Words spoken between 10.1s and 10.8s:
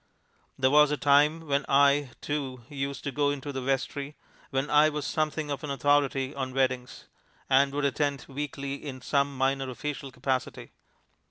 capacity.